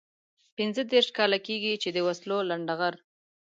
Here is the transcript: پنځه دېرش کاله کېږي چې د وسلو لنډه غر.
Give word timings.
پنځه 0.57 0.81
دېرش 0.91 1.09
کاله 1.17 1.37
کېږي 1.47 1.73
چې 1.83 1.89
د 1.93 1.97
وسلو 2.07 2.37
لنډه 2.49 2.73
غر. 2.79 2.95